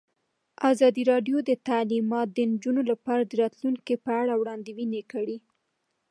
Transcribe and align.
ازادي 0.71 1.03
راډیو 1.11 1.37
د 1.49 1.51
تعلیمات 1.67 2.27
د 2.33 2.39
نجونو 2.51 2.81
لپاره 2.91 3.23
د 3.25 3.31
راتلونکې 3.41 3.95
په 4.05 4.11
اړه 4.21 4.33
وړاندوینې 4.41 5.01
کړې. 5.11 5.37